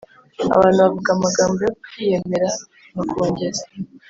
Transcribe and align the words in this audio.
Abantu 0.55 0.77
bavuga 0.83 1.09
amagambo 1.15 1.57
yo 1.65 1.73
kwiyemera 1.81 2.49
bakongeza 2.97 3.63